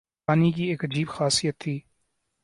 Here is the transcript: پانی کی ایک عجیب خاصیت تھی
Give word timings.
پانی 0.27 0.51
کی 0.51 0.63
ایک 0.63 0.83
عجیب 0.85 1.07
خاصیت 1.09 1.55
تھی 1.59 1.75